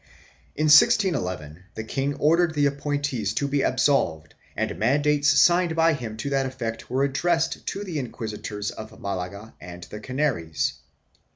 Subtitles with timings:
[0.55, 6.17] In 1611 the king ordered the appointees to be absolved and mandates signed by him
[6.17, 10.73] to that effect were addressed to the inquisitors of Malaga and the Canaries.